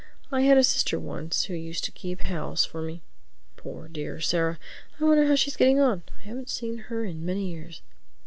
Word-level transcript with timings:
I 0.31 0.41
had 0.41 0.57
a 0.57 0.63
sister 0.63 0.99
once 0.99 1.43
who 1.43 1.53
used 1.53 1.83
to 1.83 1.91
keep 1.91 2.21
house 2.21 2.65
for 2.65 2.81
me 2.81 3.03
(poor, 3.55 3.87
dear 3.87 4.19
Sarah! 4.19 4.57
I 4.99 5.03
wonder 5.03 5.27
how 5.27 5.35
she's 5.35 5.55
getting 5.55 5.79
on—I 5.79 6.21
haven't 6.23 6.49
seen 6.49 6.79
her 6.89 7.05
in 7.05 7.23
many 7.23 7.51
years). 7.51 7.83